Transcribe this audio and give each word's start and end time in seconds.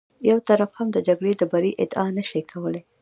یو 0.29 0.37
طرف 0.49 0.71
هم 0.77 0.87
د 0.95 0.97
جګړې 1.07 1.33
د 1.37 1.43
بري 1.51 1.71
ادعا 1.83 2.07
نه 2.17 2.23
شي 2.29 2.41
کولی. 2.51 2.81